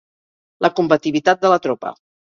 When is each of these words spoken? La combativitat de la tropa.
La 0.65 0.71
combativitat 0.79 1.45
de 1.45 1.53
la 1.55 1.63
tropa. 1.67 1.93